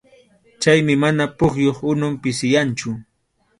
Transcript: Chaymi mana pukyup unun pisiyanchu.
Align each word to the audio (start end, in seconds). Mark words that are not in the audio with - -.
Chaymi 0.61 0.95
mana 1.03 1.23
pukyup 1.37 1.77
unun 1.91 2.13
pisiyanchu. 2.21 2.89